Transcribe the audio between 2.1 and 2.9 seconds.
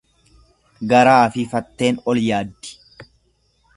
ol yaaddi.